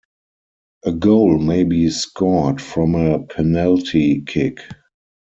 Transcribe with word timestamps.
A 0.83 0.91
goal 0.91 1.37
may 1.37 1.63
be 1.63 1.87
scored 1.91 2.59
from 2.59 2.95
a 2.95 3.19
penalty 3.23 4.21
kick. 4.21 4.61